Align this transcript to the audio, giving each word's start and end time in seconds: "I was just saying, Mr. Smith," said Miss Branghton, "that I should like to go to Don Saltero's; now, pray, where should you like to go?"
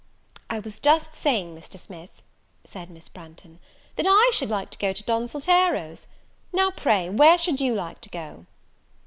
"I 0.49 0.57
was 0.57 0.79
just 0.79 1.13
saying, 1.13 1.55
Mr. 1.55 1.77
Smith," 1.77 2.23
said 2.65 2.89
Miss 2.89 3.07
Branghton, 3.07 3.59
"that 3.97 4.07
I 4.09 4.31
should 4.33 4.49
like 4.49 4.71
to 4.71 4.79
go 4.79 4.93
to 4.93 5.03
Don 5.03 5.27
Saltero's; 5.27 6.07
now, 6.51 6.71
pray, 6.71 7.07
where 7.07 7.37
should 7.37 7.61
you 7.61 7.75
like 7.75 8.01
to 8.01 8.09
go?" 8.09 8.45